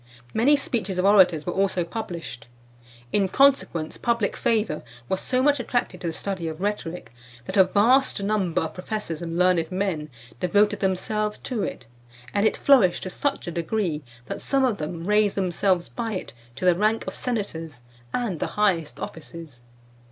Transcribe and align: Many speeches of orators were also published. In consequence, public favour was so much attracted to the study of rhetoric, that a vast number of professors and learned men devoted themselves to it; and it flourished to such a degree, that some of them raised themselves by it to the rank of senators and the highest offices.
Many 0.33 0.55
speeches 0.57 0.97
of 0.97 1.05
orators 1.05 1.45
were 1.45 1.53
also 1.53 1.83
published. 1.83 2.47
In 3.13 3.29
consequence, 3.29 3.97
public 3.97 4.35
favour 4.35 4.81
was 5.07 5.21
so 5.21 5.43
much 5.43 5.59
attracted 5.59 6.01
to 6.01 6.07
the 6.07 6.11
study 6.11 6.47
of 6.47 6.59
rhetoric, 6.59 7.13
that 7.45 7.55
a 7.55 7.65
vast 7.65 8.23
number 8.23 8.63
of 8.63 8.73
professors 8.73 9.21
and 9.21 9.37
learned 9.37 9.71
men 9.71 10.09
devoted 10.39 10.79
themselves 10.79 11.37
to 11.37 11.61
it; 11.61 11.85
and 12.33 12.47
it 12.47 12.57
flourished 12.57 13.03
to 13.03 13.11
such 13.11 13.45
a 13.45 13.51
degree, 13.51 14.01
that 14.25 14.41
some 14.41 14.65
of 14.65 14.79
them 14.79 15.05
raised 15.05 15.35
themselves 15.35 15.87
by 15.89 16.13
it 16.13 16.33
to 16.55 16.65
the 16.65 16.73
rank 16.73 17.05
of 17.05 17.15
senators 17.15 17.81
and 18.11 18.39
the 18.39 18.47
highest 18.57 18.99
offices. 18.99 19.61